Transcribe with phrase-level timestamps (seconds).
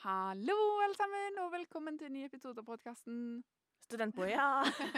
[0.00, 3.42] Hallo, alle sammen, og velkommen til en ny episode av podkasten
[3.84, 4.46] Studentboja.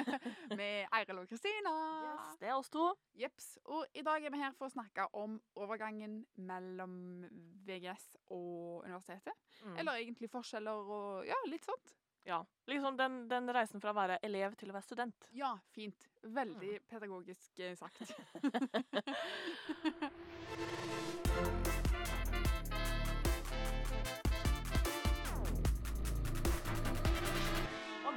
[0.61, 1.73] med Eiril og Kristina.
[2.07, 2.85] Yes, det er oss to.
[3.19, 3.49] Jeps.
[3.65, 6.95] Og i dag er vi her for å snakke om overgangen mellom
[7.67, 9.35] VGS og universitetet.
[9.65, 9.75] Mm.
[9.83, 11.97] Eller egentlig forskjeller og ja, litt sånt.
[12.23, 12.39] Ja,
[12.71, 15.27] liksom den, den reisen fra å være elev til å være student.
[15.35, 16.07] Ja, fint.
[16.23, 16.87] Veldig Mm.
[16.95, 18.07] pedagogisk eh, sagt.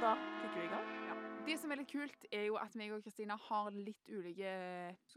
[0.06, 0.90] da kikker vi i gang.
[1.46, 4.50] Det som er litt kult, er jo at meg og Kristina har litt ulike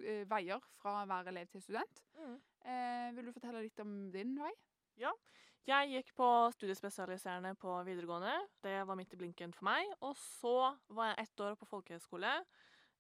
[0.02, 2.02] eh, veier fra å være elev til student.
[2.66, 4.50] Eh, vil du fortelle litt om din vei?
[5.02, 5.12] Ja.
[5.68, 8.34] Jeg gikk på studiespesialiserende på videregående.
[8.66, 9.92] Det var midt i blinken for meg.
[10.06, 10.56] Og så
[10.96, 12.34] var jeg ett år på folkehøyskole,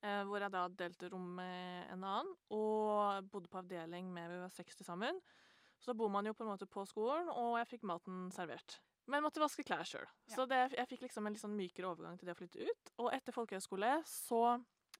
[0.03, 2.35] eh, hvor jeg da delte rom med en annen.
[2.53, 5.17] Og bodde på avdeling med vi var 60 sammen.
[5.81, 8.77] Så da bor man jo på en måte på skolen, og jeg fikk maten servert.
[9.09, 10.09] Men måtte vaske klær sjøl.
[10.29, 12.91] Så det, jeg fikk liksom en litt sånn mykere overgang til det å flytte ut.
[13.01, 14.43] Og etter folkehøyskole så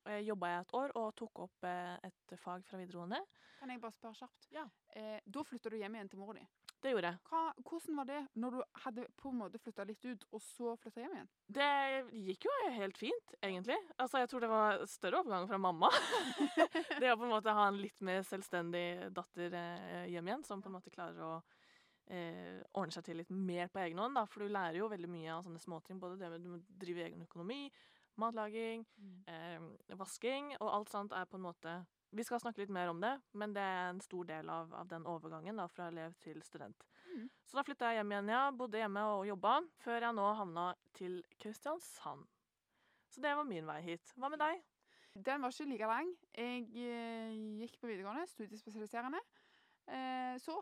[0.08, 3.22] eh, jobba jeg et år og tok opp eh, et fag fra videregående.
[3.60, 4.50] Kan jeg bare spørre kjapt?
[4.56, 4.66] Ja.
[4.96, 6.48] Eh, da flytta du hjem igjen til mora di.
[6.80, 7.20] Det gjorde jeg.
[7.28, 10.76] Hva, hvordan var det når du hadde på en måte flytta litt ut, og så
[10.80, 11.30] flytta hjem igjen?
[11.60, 11.72] Det
[12.30, 13.76] gikk jo helt fint, egentlig.
[13.98, 15.92] Altså, jeg tror det var større overgang fra mamma.
[17.02, 20.64] det å på en måte ha en litt mer selvstendig datter eh, hjem igjen, som
[20.64, 21.34] på en måte klarer å
[22.10, 24.18] eh, ordne seg til litt mer på egen hånd.
[24.18, 24.26] Da.
[24.30, 26.02] For du lærer jo veldig mye av sånne småting.
[26.02, 27.70] Både det med du må drive egen økonomi,
[28.20, 28.86] matlaging,
[29.32, 32.98] eh, vasking, og alt sånt er på en måte Vi skal snakke litt mer om
[32.98, 36.42] det, men det er en stor del av, av den overgangen da, fra elev til
[36.42, 36.88] student.
[37.06, 37.28] Mm.
[37.46, 38.40] Så da flytta jeg hjem igjen, ja.
[38.50, 40.64] Bodde hjemme og jobba, før jeg nå havna
[40.98, 42.26] til Kristiansand.
[43.14, 44.10] Så det var min vei hit.
[44.18, 44.66] Hva med deg?
[45.14, 46.10] Den var ikke like lang.
[46.34, 49.22] Jeg eh, gikk på videregående, studiespesialiserende.
[49.90, 50.58] Eh, så,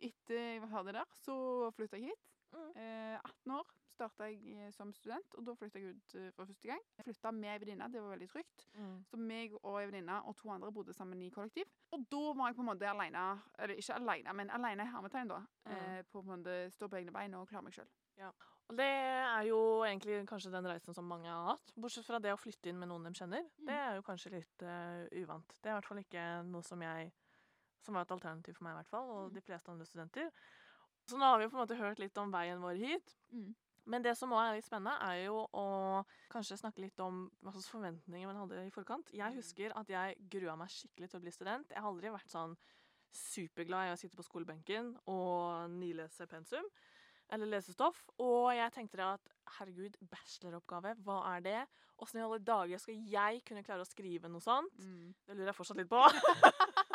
[0.00, 1.36] etter jeg var ferdig der, så
[1.76, 2.32] flytta jeg hit.
[2.54, 2.70] Mm.
[2.80, 6.48] Eh, 18 år starta jeg eh, som student, og da flytta jeg ut eh, for
[6.48, 6.82] første gang.
[6.96, 8.66] Jeg flytta med ei venninne, det var veldig trygt.
[9.10, 11.70] Så meg og ei venninne og to andre bodde sammen i kollektiv.
[11.92, 13.24] Og da var jeg på en måte aleine,
[13.58, 15.42] eller ikke aleine, men aleine i hermetegn, da.
[15.66, 15.74] Mm.
[15.74, 17.90] Eh, på en måte stå på egne bein og klare meg sjøl.
[18.68, 21.70] Og det er jo egentlig kanskje den reisen som mange har hatt.
[21.80, 23.46] Bortsett fra det å flytte inn med noen de kjenner.
[23.64, 25.54] Det er jo kanskje litt uh, uvant.
[25.56, 27.08] Det er i hvert fall ikke noe som jeg
[27.84, 29.34] Som var et alternativ for meg, i hvert fall, og Mm.
[29.34, 30.30] de fleste andre studenter.
[31.06, 33.14] Så nå har vi jo på en måte hørt litt om veien vår hit.
[33.32, 33.54] Mm.
[33.86, 37.52] Men det som også er litt spennende, er jo å kanskje snakke litt om hva
[37.52, 39.10] slags forventninger man hadde i forkant.
[39.14, 39.36] Jeg Mm.
[39.36, 41.68] husker at jeg grua meg skikkelig til å bli student.
[41.70, 42.56] Jeg har aldri vært sånn
[43.10, 46.64] superglad i å sitte på skolebenken og nilese pensum
[47.30, 48.02] eller lesestoff.
[48.18, 49.28] Og jeg tenkte da at
[49.58, 51.66] herregud, bacheloroppgave, hva er det?
[52.00, 54.72] Åssen i alle dager skal jeg kunne klare å skrive noe sånt?
[54.78, 55.14] Mm.
[55.26, 56.04] Det lurer jeg fortsatt litt på.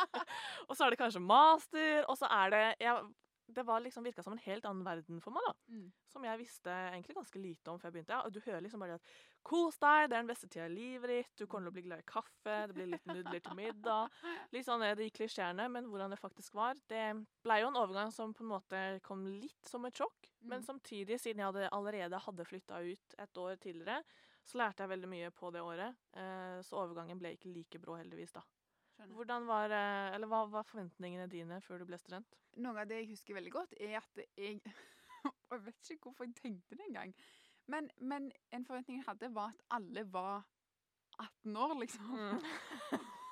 [0.73, 3.11] og så er det kanskje master, og så er det jeg,
[3.53, 5.51] Det var liksom virka som en helt annen verden for meg, da.
[5.69, 5.89] Mm.
[6.09, 8.13] Som jeg visste egentlig ganske lite om før jeg begynte.
[8.15, 9.09] Ja, og du hører liksom bare at
[9.43, 11.83] kos deg, det er den beste tida i livet ditt, du kommer til å bli
[11.89, 14.15] glad i kaffe, det blir litt nudler til middag.
[14.55, 16.79] Litt sånn er de klisjeene, men hvordan det faktisk var.
[16.89, 17.03] Det
[17.43, 20.31] ble jo en overgang som på en måte kom litt som et sjokk.
[20.47, 20.65] Men Mm.
[20.71, 24.01] samtidig, siden jeg hadde, allerede hadde flytta ut et år tidligere,
[24.47, 25.95] så lærte jeg veldig mye på det året.
[26.15, 28.41] Eh, så overgangen ble ikke like brå, heldigvis, da.
[29.11, 32.35] Hvordan var, eh, eller Hva var forventningene dine før du ble student?
[32.57, 34.61] Noe av det jeg husker veldig godt, er at jeg
[35.23, 37.13] Og jeg vet ikke hvorfor jeg tenkte det engang.
[37.67, 40.43] Men, men en forventning jeg hadde, var at alle var
[41.19, 42.15] 18 år, liksom.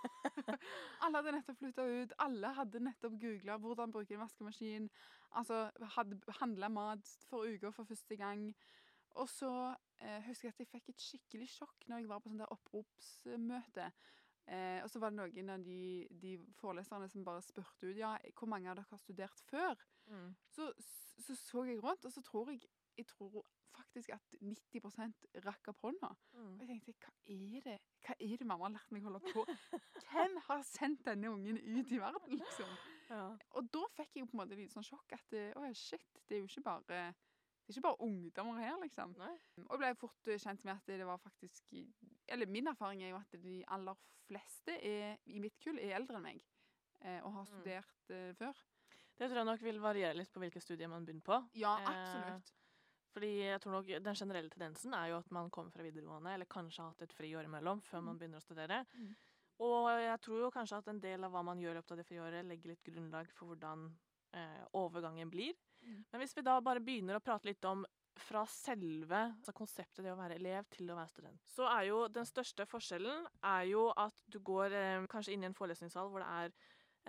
[1.03, 2.13] alle hadde nettopp flytta ut.
[2.25, 4.87] Alle hadde nettopp googla hvordan bruke en vaskemaskin.
[5.39, 5.65] Altså
[5.95, 8.47] hadde handla mat for uka for første gang.
[9.19, 9.51] Og så
[9.99, 12.53] eh, husker jeg at jeg fikk et skikkelig sjokk når jeg var på sånn der
[12.55, 13.89] oppropsmøte.
[14.51, 18.17] Eh, og så var det noen av de, de foreleserne som bare spurte ut ja,
[18.35, 19.79] hvor mange av dere har studert før.
[20.11, 20.33] Mm.
[20.51, 20.71] Så,
[21.23, 22.65] så så jeg rundt, og så tror jeg
[22.97, 25.13] jeg tror faktisk at 90
[25.45, 26.09] rakk opp hånda.
[26.35, 26.53] Mm.
[26.59, 29.31] Og jeg tenkte hva er det Hva er det mamma har lært meg å holde
[29.31, 29.45] på
[30.11, 32.71] Hvem har sendt denne ungen ut i verden, liksom?
[33.09, 33.25] Ja.
[33.55, 36.23] Og da fikk jeg på en måte litt sånn sjokk at eh, å ja, shit,
[36.27, 37.03] det er jo ikke bare
[37.61, 39.13] det er ikke bare ungdommer her, liksom.
[39.19, 39.35] Nei.
[39.61, 41.69] Og jeg ble fort eh, kjent med at det var faktisk
[42.31, 43.95] Eller min erfaring er jo at de aller
[44.27, 46.41] fleste er, i mitt kull er eldre enn meg.
[47.03, 47.51] eh, Og har Mm.
[47.51, 48.53] studert eh, før.
[49.17, 51.49] Det tror jeg nok vil variere litt på hvilke studier man begynner på.
[51.55, 52.51] Ja, Eh, absolutt.
[53.13, 56.45] Fordi jeg tror nok Den generelle tendensen er jo at man kommer fra videregående, eller
[56.45, 58.19] kanskje har hatt et friår imellom før man Mm.
[58.19, 58.85] begynner å studere.
[58.95, 59.15] Mm.
[59.59, 61.97] Og jeg tror jo kanskje at en del av hva man gjør i løpet av
[61.97, 63.91] det friåret, legger litt grunnlag for hvordan
[64.33, 65.53] eh, overgangen blir.
[65.83, 66.05] Mm.
[66.11, 67.85] Men hvis vi da bare begynner å prate litt om
[68.23, 72.03] fra selve altså konseptet det å være elev til å være student, så er jo
[72.13, 76.23] den største forskjellen er jo at du går eh, kanskje inn i en forelesningssal hvor
[76.23, 76.55] det er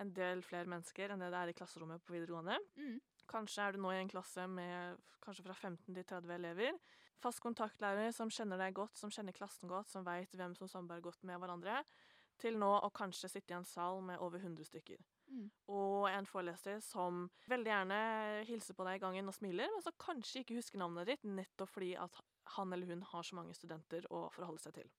[0.01, 2.57] en del flere mennesker enn det det er i klasserommet på videregående.
[2.79, 2.97] Mm.
[3.29, 6.79] Kanskje er du nå i en klasse med kanskje fra 15 til 30 elever.
[7.23, 11.05] Fast kontaktlærer som kjenner deg godt, som kjenner klassen godt, som veit hvem som samarbeider
[11.05, 11.83] godt med hverandre.
[12.41, 14.99] Til nå å kanskje sitte i en sal med over 100 stykker.
[15.33, 15.47] Mm.
[15.73, 17.99] Og en foreleser som veldig gjerne
[18.45, 21.71] hilser på deg i gangen og smiler, men som kanskje ikke husker navnet ditt, nettopp
[21.73, 22.19] fordi at
[22.57, 24.91] han eller hun har så mange studenter å forholde seg til.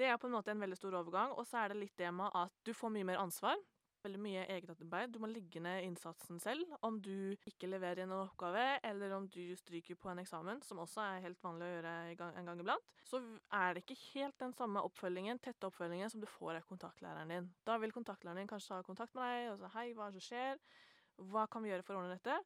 [0.00, 2.10] Det er på en måte en veldig stor overgang, og så er det litt det
[2.16, 3.58] med at du får mye mer ansvar.
[4.00, 5.10] Veldig mye egenarbeid.
[5.12, 9.26] Du må ligge ned innsatsen selv om du ikke leverer inn en oppgave, eller om
[9.28, 11.92] du stryker på en eksamen, som også er helt vanlig å gjøre
[12.40, 12.94] en gang iblant.
[13.04, 13.20] Så
[13.52, 17.50] er det ikke helt den samme oppfølgingen, tette oppfølgingen som du får av kontaktlæreren din.
[17.68, 20.22] Da vil kontaktlæreren din kanskje ta kontakt med deg og si hei, hva er det
[20.22, 20.64] som skjer?
[21.30, 22.40] Hva kan vi gjøre for å ordne dette?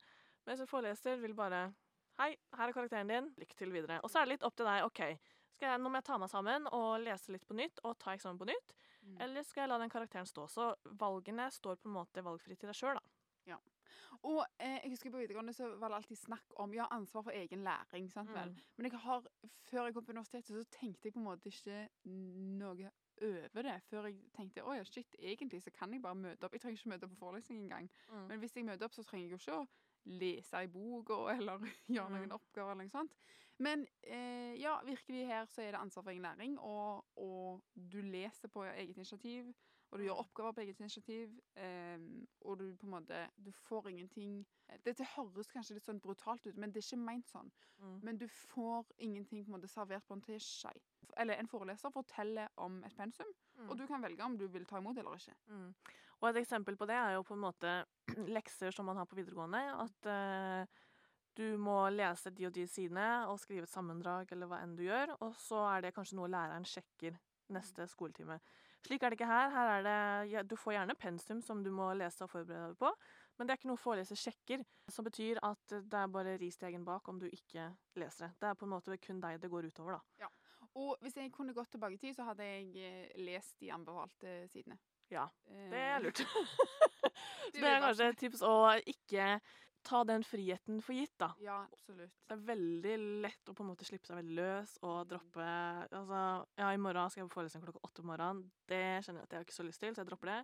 [0.49, 1.69] Mens en foreleser vil bare
[2.15, 3.31] Hei, her er karakteren din.
[3.43, 3.97] Lykke til videre.
[4.07, 4.85] Og så er det litt opp til deg.
[4.87, 5.01] OK,
[5.57, 8.13] skal jeg, nå må jeg ta meg sammen og lese litt på nytt og ta
[8.15, 8.75] eksamen på nytt.
[9.05, 9.21] Mm.
[9.27, 10.47] Eller skal jeg la den karakteren stå?
[10.51, 10.71] Så
[11.01, 13.05] valgene står på en måte valgfritt til deg sjøl, da.
[13.45, 13.59] Ja.
[14.25, 17.37] Og eh, jeg husker på videregående så var det alltid snakk om ja, ansvar for
[17.37, 18.11] egen læring.
[18.13, 18.53] sant vel?
[18.55, 18.61] Mm.
[18.77, 19.27] Men jeg har,
[19.69, 23.77] før jeg kom på universitetet, så tenkte jeg på en måte ikke noe over det.
[23.91, 26.57] Før jeg tenkte å ja, shit, egentlig så kan jeg bare møte opp.
[26.57, 27.91] Jeg trenger ikke møte opp på forelesning engang.
[28.09, 28.25] Mm.
[28.31, 29.67] Men hvis jeg møter opp, så trenger jeg jo ikke å
[30.05, 31.59] lese i boka eller
[31.89, 32.35] gjøre noen Mm.
[32.39, 33.13] oppgaver eller noe sånt.
[33.59, 38.01] Men eh, ja, virkelig her så er det ansvar for egen læring, og, og du
[38.03, 39.53] leser på eget initiativ,
[39.91, 40.25] og du gjør Mm.
[40.25, 41.99] oppgaver på eget initiativ, eh,
[42.41, 44.45] og du på en måte Du får ingenting
[44.85, 47.51] Dette høres kanskje litt sånn brutalt ut, men det er ikke meint sånn.
[47.79, 48.01] Mm.
[48.03, 50.71] Men du får ingenting på en måte servert på en teskje.
[51.17, 53.69] Eller en foreleser forteller om et pensum, Mm.
[53.71, 55.35] og du kan velge om du vil ta imot eller ikke.
[55.47, 55.75] Mm.
[56.21, 57.77] Og et eksempel på det er jo på en måte
[58.37, 59.63] lekser som man har på videregående.
[59.85, 60.83] At eh,
[61.35, 64.85] du må lese de og de sidene og skrive et sammendrag eller hva enn du
[64.87, 67.17] gjør, og så er det kanskje noe læreren sjekker
[67.55, 68.39] neste skoletime.
[68.85, 69.51] Slik er det ikke her.
[69.53, 69.99] Her er det,
[70.33, 72.93] ja, Du får gjerne pensum som du må lese og forberede deg på,
[73.39, 76.69] men det er ikke noe foreleser sjekker, som betyr at det er bare ris til
[76.69, 78.35] egen bak om du ikke leser det.
[78.41, 80.27] Det er på en måte kun deg det går utover, da.
[80.27, 80.31] Ja.
[80.81, 84.43] Og hvis jeg kunne gått tilbake i tid, så hadde jeg eh, lest de anbefalte
[84.53, 84.79] sidene.
[85.11, 86.17] Ja, Eh, Det er lurt.
[86.17, 86.27] Det
[87.55, 88.55] Så det er kanskje et tips å
[88.87, 89.41] ikke
[89.85, 91.29] ta den friheten for gitt, da.
[91.45, 92.15] Ja, absolutt.
[92.27, 95.45] Det er veldig lett å på en måte slippe seg veldig løs og droppe
[95.93, 96.21] Altså,
[96.57, 98.47] ja, i morgen skal jeg på forelesning klokka åtte om morgenen.
[98.67, 100.39] Det kjenner jeg at jeg har ikke så lyst til, så jeg dropper det.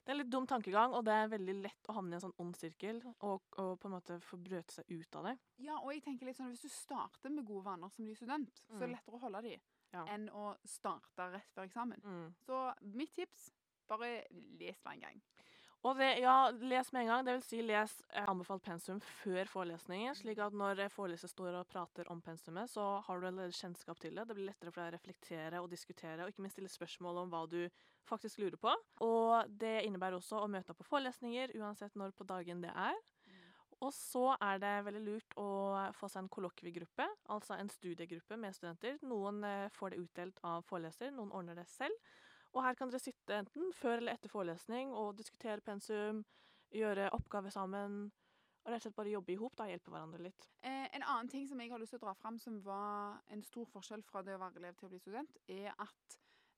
[0.00, 2.22] Det er en litt dum tankegang, og det er veldig lett å havne i en
[2.24, 5.34] sånn ond sirkel og, og på en måte få brøte seg ut av det.
[5.66, 8.54] Ja, og jeg tenker litt sånn, Hvis du starter med gode vaner som ny student,
[8.70, 8.94] så er det Mm.
[8.96, 9.58] lettere å holde de
[9.92, 10.04] Ja.
[10.06, 12.00] enn å starte rett før eksamen.
[12.06, 12.32] Mm.
[12.46, 13.50] Så mitt tips
[13.90, 14.22] bare
[14.60, 15.20] les med en gang.
[15.80, 17.22] Og det, ja, les med en gang.
[17.24, 21.56] Det vil si les eh, anbefalt pensum før forelesningen, slik at når eh, foreleser står
[21.62, 24.26] og prater om pensumet, så har du allerede kjennskap til det.
[24.28, 27.32] Det blir lettere for deg å reflektere og diskutere, og ikke minst stille spørsmål om
[27.32, 27.62] hva du
[28.10, 28.74] faktisk lurer på.
[29.06, 33.00] Og det innebærer også å møte opp på forelesninger, uansett når på dagen det er.
[33.80, 35.50] Og så er det veldig lurt å
[35.96, 39.00] få seg en kollokviegruppe, altså en studiegruppe med studenter.
[39.08, 41.96] Noen eh, får det utdelt av foreleser, noen ordner det selv.
[42.52, 46.24] Og her kan dere sitte enten før eller etter forelesning og diskutere pensum,
[46.74, 48.08] gjøre oppgaver sammen,
[48.60, 50.48] og rett og slett bare jobbe i hop, hjelpe hverandre litt.
[50.60, 53.44] Eh, en annen ting som jeg har lyst til å dra fram, som var en
[53.46, 56.16] stor forskjell fra det å være elev til å bli student, er at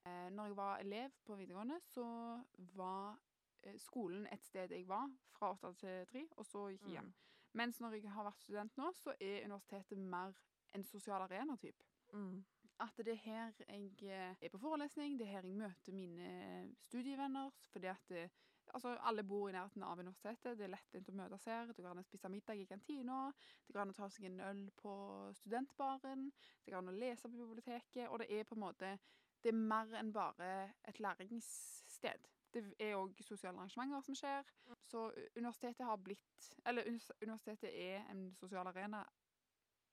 [0.08, 2.06] eh, når jeg var elev på videregående, så
[2.74, 3.20] var
[3.62, 5.06] eh, skolen et sted jeg var
[5.36, 7.12] fra åtte til tre, og så gikk jeg hjem.
[7.60, 10.34] Mens når jeg har vært student nå, så er universitetet mer
[10.72, 11.84] en sosial arena-typ.
[12.16, 12.42] Mm.
[12.82, 16.30] At det er her jeg eh, er på forelesning, det er her jeg møter mine
[16.82, 17.50] studievenner.
[17.70, 18.30] Fordi at det,
[18.74, 20.58] altså, alle bor i nærheten av universitetet.
[20.58, 21.70] Det er lettvint å møtes her.
[21.70, 23.20] Det går an å spise middag i kantina.
[23.66, 24.94] Det går an å ta seg en øl på
[25.38, 26.28] studentbaren.
[26.64, 28.08] Det går an å lese på biblioteket.
[28.08, 28.96] Og det er på en måte
[29.42, 32.28] Det er mer enn bare et læringssted.
[32.54, 34.46] Det er òg sosiale arrangementer som skjer.
[34.86, 36.86] Så universitetet har blitt Eller
[37.22, 39.02] universitetet er en sosial arena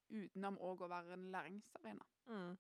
[0.10, 2.06] utenom òg å være en læringsarena.
[2.30, 2.56] Mm.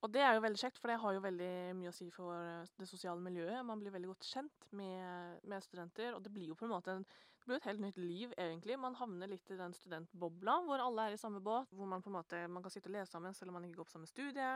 [0.00, 2.32] Og det er jo veldig kjekt, for det har jo veldig mye å si for
[2.32, 3.60] eh, det sosiale miljøet.
[3.68, 6.94] Man blir veldig godt kjent med, med studenter, og det blir jo på en måte
[6.94, 8.78] en, det blir et helt nytt liv, egentlig.
[8.80, 12.12] Man havner litt i den studentbobla hvor alle er i samme båt, hvor man på
[12.12, 14.08] en måte man kan sitte og lese sammen selv om man ikke går på samme
[14.08, 14.54] studie.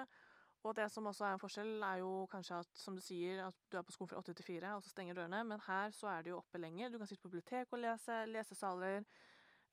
[0.64, 3.56] Og det som også er en forskjell, er jo kanskje at, som du sier, at
[3.68, 6.08] du er på skolen fra åtte til fire, og så stenger dørene, men her så
[6.08, 6.88] er det jo oppe lenger.
[6.88, 9.04] Du kan sitte på bibliotek og lese, lesesaler.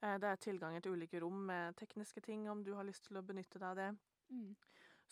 [0.02, 3.16] Eh, Det er tilganger til ulike rom med tekniske ting, om du har lyst til
[3.16, 3.88] å benytte deg av det.
[4.28, 4.52] Mm.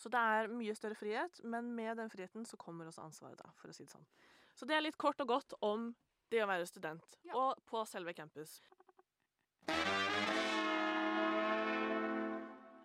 [0.01, 3.51] Så det er mye større frihet, men med den friheten så kommer også ansvaret, da,
[3.59, 4.07] for å si det sånn.
[4.57, 5.91] Så det er litt kort og godt om
[6.33, 7.35] det å være student, Ja.
[7.37, 8.61] og på selve campus.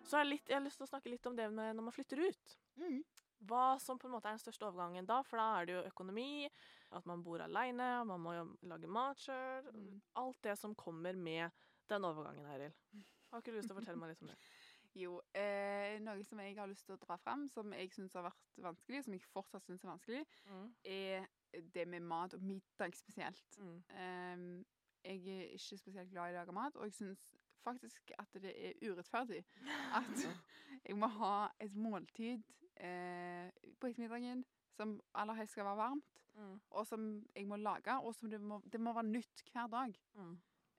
[0.07, 1.95] Så jeg, litt, jeg har lyst til å snakke litt om det med når man
[1.95, 2.53] flytter ut.
[2.79, 3.01] Mm.
[3.49, 5.83] Hva som på en måte er den største overgangen da, for da er det jo
[5.89, 6.47] økonomi,
[6.95, 9.67] at man bor aleine, man må jo lage mat sjøl.
[9.73, 10.01] Mm.
[10.21, 11.49] Alt det som kommer med
[11.91, 12.73] den overgangen, Eiril?
[13.31, 14.37] Har ikke du lyst til å fortelle meg litt om det?
[14.95, 18.23] Jo, eh, noe som jeg har lyst til å dra frem, som jeg syns har
[18.23, 20.73] vært vanskelig, som jeg fortsatt syns er vanskelig, Mm.
[20.85, 21.27] er
[21.73, 23.57] det med mat og middag spesielt.
[23.59, 23.83] Mm.
[23.89, 24.65] Ehm,
[25.03, 28.53] jeg er ikke spesielt glad i å lage mat, og jeg syns faktisk at det
[28.55, 29.43] er urettferdig
[29.93, 30.03] at
[30.87, 32.43] jeg må ha et måltid
[32.79, 34.45] eh, på ettermiddagen
[34.77, 36.59] som aller helst skal være varmt, Mm.
[36.69, 39.95] og som jeg må lage, og som det må, det må være nytt hver dag.
[40.13, 40.35] Mm.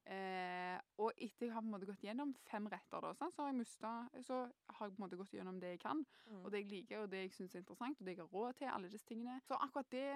[0.09, 3.51] Eh, og etter jeg har på en måte gått gjennom fem retter, da, så, har
[3.51, 4.39] jeg mistet, så
[4.73, 6.45] har jeg på en måte gått gjennom det jeg kan, Mm.
[6.45, 8.57] og det jeg liker, og det jeg syns er interessant, og det jeg har råd
[8.57, 9.41] til, alle disse tingene.
[9.45, 10.07] Så akkurat det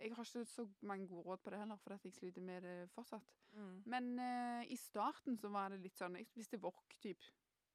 [0.00, 2.62] Jeg har ikke så mange gode råd på det heller, for at jeg sliter med
[2.62, 3.26] det fortsatt.
[3.52, 3.82] Mm.
[3.84, 7.20] Men eh, i starten så var det litt sånn Jeg spiste wok typ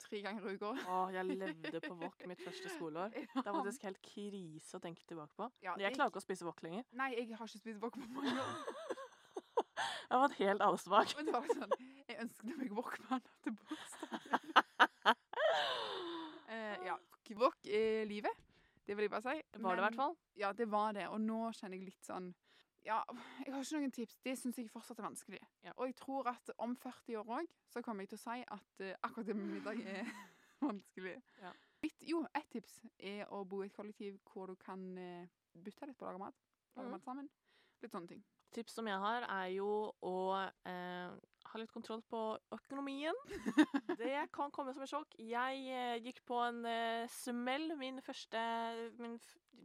[0.02, 0.72] tre ganger i uka.
[0.88, 3.10] Å, jeg levde på wok mitt første skoleår.
[3.36, 5.50] Det er faktisk helt krise å tenke tilbake på.
[5.62, 6.86] Ja, Jeg klarer ikke å spise wok lenger.
[6.92, 8.98] Nei, jeg har ikke spist wok på mange år.
[10.08, 11.14] Jeg har en helt avsmak.
[11.18, 11.74] Men det var sånn
[12.08, 14.54] Jeg ønsket meg Walkman til bursdagen.
[16.48, 16.96] uh, ja.
[17.36, 18.44] Walk er livet.
[18.88, 19.42] Det vil jeg bare si.
[19.60, 20.14] Var det i hvert fall.
[20.40, 21.10] Ja, det var det.
[21.12, 22.32] Og nå kjenner jeg litt sånn
[22.88, 23.02] Ja,
[23.44, 24.16] jeg har ikke noen tips.
[24.24, 25.42] Det syns jeg fortsatt er vanskelig.
[25.66, 25.74] Ja.
[25.76, 28.84] Og jeg tror at om 40 år òg, så kommer jeg til å si at
[28.86, 30.14] uh, akkurat det med middag er
[30.70, 31.18] vanskelig.
[31.44, 31.52] Ja.
[31.84, 35.92] Litt, jo, ett tips er å bo i et kollektiv hvor du kan uh, bytte
[35.92, 36.48] litt på å lage mat.
[36.78, 36.96] Lage mm.
[36.96, 37.28] mat sammen.
[37.84, 38.24] Litt sånne ting.
[38.58, 39.70] Tips som jeg har, er jo
[40.02, 40.18] å
[40.66, 41.12] eh,
[41.52, 42.22] ha litt kontroll på
[42.56, 43.18] økonomien.
[44.00, 45.14] Det kan komme som et sjokk.
[45.22, 48.42] Jeg eh, gikk på en eh, smell min første,
[48.98, 49.18] min,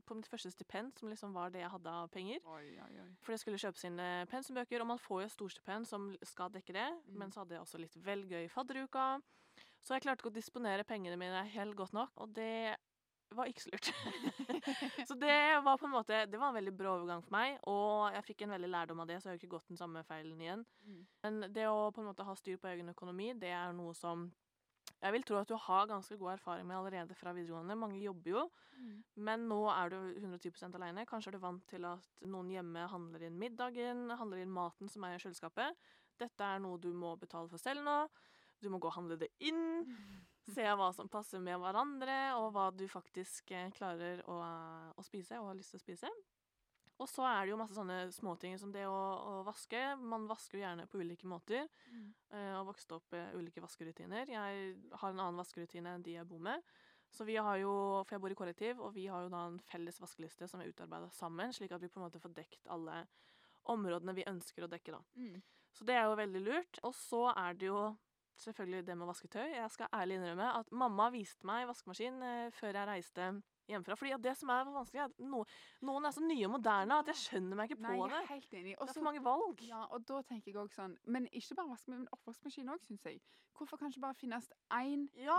[0.04, 2.44] på mitt første stipend, som liksom var det jeg hadde av penger.
[2.52, 3.08] Oi, oi, oi.
[3.25, 6.88] For jeg skulle kjøpe sine pensumbøker, og man får jo storstipend som skal dekke det.
[7.08, 7.18] Mm.
[7.22, 9.14] Men så hadde jeg også litt vel gøy fadderuka.
[9.82, 12.76] Så jeg klarte ikke å disponere pengene mine helt godt nok, og det
[13.37, 13.89] var ikke så lurt.
[15.09, 18.12] så det var på en måte Det var en veldig brå overgang for meg, og
[18.17, 20.41] jeg fikk en veldig lærdom av det, så jeg har ikke gått den samme feilen
[20.41, 20.65] igjen.
[20.87, 21.03] Mm.
[21.25, 24.29] Men det å på en måte ha styr på egen økonomi, det er noe som
[25.03, 27.79] jeg vil tro at du har ganske god erfaring med allerede fra videregående.
[27.79, 29.03] Mange jobber jo, Mm.
[29.27, 31.05] men nå er du 110% alene.
[31.07, 35.05] Kanskje er du vant til at noen hjemme handler inn middagen, handler inn maten som
[35.05, 35.77] er i kjøleskapet.
[36.19, 38.09] Dette er noe du må betale for selv nå.
[38.62, 39.85] Du må gå og handle det inn.
[40.50, 44.38] Se hva som passer med hverandre, og hva du faktisk eh, klarer å,
[44.99, 46.11] å spise og har lyst til å spise.
[47.02, 49.80] Og så er det jo masse sånne småting som det å, å vaske.
[49.99, 51.66] Man vasker jo gjerne på ulike måter.
[51.90, 52.08] Mm.
[52.34, 54.30] eh, og vokste opp med ulike vaskerutiner.
[54.30, 56.62] Jeg har en annen vaskerutine enn de jeg bor med.
[57.12, 57.72] Så vi har jo,
[58.06, 60.70] For jeg bor i kollektiv, og vi har jo da en felles vaskeliste som er
[60.72, 63.02] utarbeida sammen, slik at vi på en måte får dekt alle
[63.72, 64.94] områdene vi ønsker å dekke.
[64.94, 65.02] da.
[65.20, 65.42] Mm.
[65.72, 66.80] Så det er jo veldig lurt.
[66.88, 67.82] Og så er det jo
[68.41, 69.49] selvfølgelig det med å vaske tøy.
[69.55, 73.29] Jeg skal ærlig innrømme at mamma viste meg vaskemaskin eh, før jeg reiste
[73.75, 73.97] hjemmefra.
[73.97, 75.45] Fordi det som er vanskelig, er at no,
[75.83, 78.23] noen er så nye og moderne at jeg skjønner meg ikke på Nei, jeg det.
[78.23, 78.73] er helt enig.
[78.73, 79.62] Det er Også- for mange valg.
[79.69, 83.05] Ja, og da tenker jeg også sånn Men ikke bare vaske, men oppvaskmaskin òg, syns
[83.05, 83.21] jeg.
[83.57, 85.37] Hvorfor kan ikke bare finnes én Ja.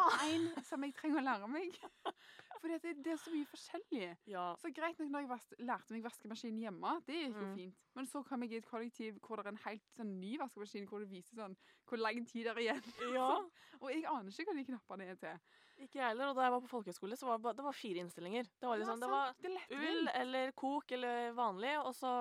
[0.64, 1.80] som jeg trenger å lære meg?
[2.64, 4.18] Fordi det, det er så mye forskjellig.
[4.28, 4.56] ja.
[4.56, 7.56] Så greit nok når jeg vas lærte meg vaskemaskin hjemme, det gikk jo Mm.
[7.58, 7.76] fint.
[7.96, 10.88] Men så kom jeg i et kollektiv hvor det er en helt sånn ny vaskemaskin,
[10.88, 11.58] hvor det viser sånn
[11.90, 13.14] hvor lang tid det er igjen.
[13.14, 13.42] ja.
[13.82, 15.40] Og jeg aner ikke hva de knappene er til.
[15.82, 16.30] Ikke jeg heller.
[16.30, 18.50] Og da jeg var på folkehøyskole, så var det, bare, det var fire innstillinger.
[18.62, 19.34] Det var liksom, det var
[19.80, 22.12] ull eller kok eller vanlig, og så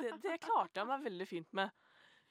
[0.00, 1.70] Det, det klarte jeg meg veldig fint med.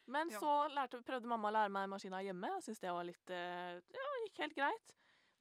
[0.06, 0.40] Men Ja.
[0.40, 2.50] så lærte, prøvde mamma å lære meg maskina hjemme.
[2.58, 4.94] Jeg syntes det var litt eh, Ja, gikk helt greit.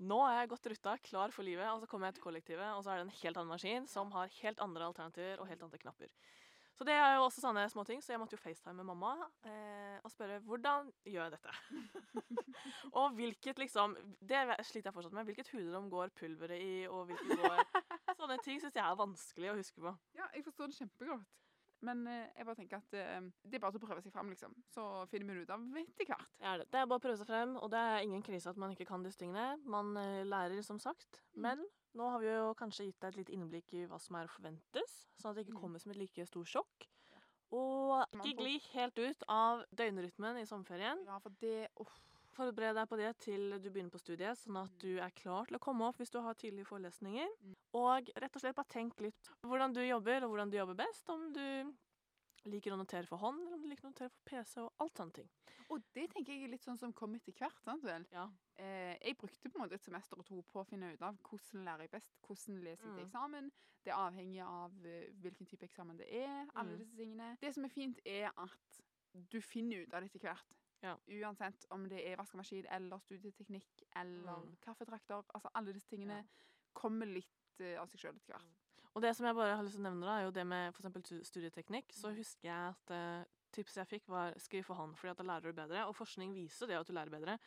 [0.02, 2.82] Nå er jeg godt rutta, klar for livet, og så kommer jeg til kollektivet, og
[2.82, 5.78] så er det en helt annen maskin som har helt andre alternativer og helt andre
[5.78, 6.10] knapper.
[6.78, 9.12] Så det er jo også sånne småting, så jeg måtte jo facetime med mamma
[9.48, 11.52] eh, og spørre hvordan gjør jeg dette?
[12.98, 15.28] og hvilket liksom Det sliter jeg fortsatt med.
[15.28, 17.62] Hvilket hudrom går pulveret i, og hvilket går
[18.22, 19.92] Sånne ting syns jeg er vanskelig å huske på.
[20.16, 21.38] Ja, jeg forstår det kjempegodt.
[21.82, 24.54] Men eh, jeg bare tenker at eh, det er bare å prøve seg fram, liksom.
[24.70, 26.28] Så finner vi det ut av etter hvert.
[26.40, 26.68] Er det.
[26.72, 29.02] Er bare å prøve seg frem, og det er ingen krise at man ikke kan
[29.02, 29.56] disse tingene.
[29.66, 31.18] Man eh, lærer, som sagt.
[31.34, 31.42] Mm.
[31.48, 31.64] Men
[31.98, 34.32] nå har vi jo kanskje gitt deg et lite innblikk i hva som er å
[34.32, 35.62] forventes, sånn at det ikke Mm.
[35.66, 36.86] kommer som et like stort sjokk.
[37.52, 41.02] Og ikke gli helt ut av døgnrytmen i sommerferien.
[41.04, 41.98] Ja, for det uff.
[42.32, 45.56] Forbered deg på det til du begynner på studiet, sånn at du er klar til
[45.58, 47.28] å komme opp hvis du har tidlige forelesninger.
[47.44, 47.54] Mm.
[47.76, 51.08] Og rett og slett bare tenk litt hvordan du jobber, og hvordan du jobber best.
[51.12, 51.74] Om du
[52.50, 54.96] liker å notere for hånd, eller om du liker å notere for PC, og alt
[54.98, 55.28] sånne ting.
[55.70, 57.60] Og det tenker jeg er litt sånn som kom etter hvert.
[57.64, 58.04] sant vel?
[58.12, 58.24] Ja.
[58.56, 61.16] Eh, jeg brukte på en måte et semester og to på å finne ut av
[61.28, 63.06] hvordan lærer jeg best, hvordan leser jeg til Mm.
[63.06, 63.52] eksamen.
[63.84, 66.46] Det er avhengig av eh, hvilken type eksamen det er.
[66.54, 66.78] alle Mm.
[66.78, 67.38] disse tingene.
[67.40, 68.80] Det som er fint, er at
[69.30, 70.61] du finner ut av det etter hvert.
[70.82, 70.96] Ja.
[71.22, 74.56] Uansett om det er vaskemaskin eller studieteknikk eller Mm.
[74.64, 75.22] kaffetrakter.
[75.34, 76.24] altså Alle disse tingene
[76.74, 78.58] kommer litt uh, av seg sjøl etter hvert.
[78.94, 80.74] Og det som jeg bare har lyst til å nevne, da, er jo det med
[80.74, 81.12] f.eks.
[81.28, 81.92] studieteknikk.
[81.96, 85.24] Så husker jeg at uh, tipset jeg fikk, var skriv for hånd, fordi at da
[85.30, 85.86] lærer du bedre.
[85.86, 87.38] Og forskning viser det at du lærer bedre.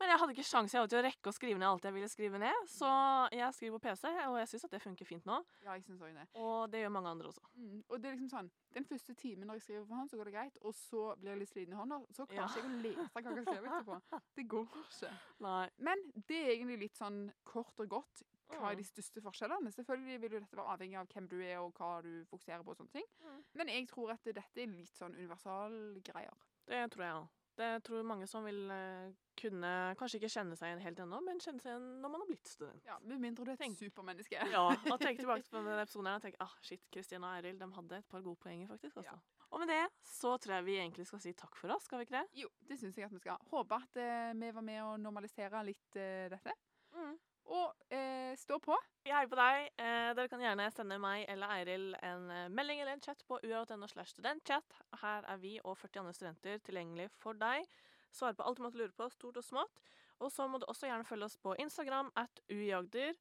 [0.00, 2.38] Men jeg hadde ikke sjanse til å rekke å skrive ned alt jeg ville skrive
[2.42, 2.88] ned, så
[3.30, 5.36] jeg skriver på PC, og jeg syns at det funker fint nå.
[5.62, 6.26] Ja, jeg synes også det.
[6.34, 7.40] Og det gjør mange andre også.
[7.54, 7.78] Mm.
[7.88, 10.24] Og det er liksom sånn, Den første timen når jeg skriver for hånd, så går
[10.24, 10.56] det greit.
[10.66, 12.00] Og så blir jeg litt sliten i hånda.
[12.10, 12.46] Så klarer Ja.
[12.48, 14.00] ikke jeg å lese hva jeg har skrevet etterpå.
[14.36, 15.10] Det går ikke.
[15.46, 15.68] Nei.
[15.78, 18.82] Men det er egentlig litt sånn kort og godt hva er Mm.
[18.82, 19.70] de største forskjellene.
[19.72, 22.70] Selvfølgelig vil jo dette være avhengig av hvem du er og hva du fokuserer på.
[22.70, 23.06] og sånne ting.
[23.22, 23.44] Mm.
[23.54, 26.34] Men jeg tror at dette er litt sånn universalgreier.
[26.66, 27.28] Det tror jeg òg.
[27.54, 31.42] Det tror mange som vil eh, kunne kanskje ikke kjenne seg igjen helt ennå, men
[31.42, 32.88] kjenne seg igjen når man har blitt student.
[32.88, 34.40] Ja, Med mindre du er et supermenneske.
[34.50, 37.60] Ja, og tenk tilbake på den episoden her og tenk ah, shit, Kristin og Eiril
[37.60, 38.98] de hadde et par gode poenger, faktisk.
[39.02, 39.14] Også.
[39.14, 39.44] Ja.
[39.54, 42.08] Og med det så tror jeg vi egentlig skal si takk for oss, skal vi
[42.08, 42.42] ikke det?
[42.42, 43.38] Jo, det syns jeg at vi skal.
[43.52, 46.56] Håper at eh, vi var med å normalisere litt eh, dette.
[46.94, 47.14] Mm.
[47.52, 48.76] Og eh, stå på.
[49.04, 49.66] Vi heier på deg.
[49.76, 53.38] Eh, dere kan gjerne sende meg eller Eiril en eh, melding eller en chat på
[53.44, 54.78] ua.no slash studentchat.
[55.02, 57.68] Her er vi og 40 andre studenter tilgjengelig for deg.
[58.14, 59.84] Svare på alt du måtte lure på, stort og smått.
[60.22, 63.12] Og så må du også gjerne følge oss på Instagram at uiagder.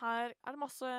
[0.00, 0.90] Her er det masse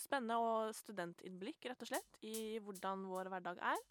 [0.00, 3.86] spennende og studentinnblikk, rett og slett, i hvordan vår hverdag er.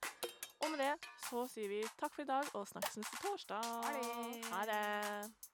[0.61, 0.93] Og med det
[1.27, 3.71] så sier vi takk for i dag og snakkes neste torsdag.
[3.88, 4.45] Ha det.
[4.53, 5.50] Ha det.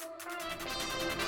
[0.00, 1.27] Música